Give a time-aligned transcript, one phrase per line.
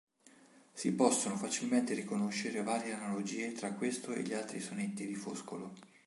[0.73, 5.75] Si possono facilmente riconoscere varie analogie tra questo e gli altri sonetti di Foscolo.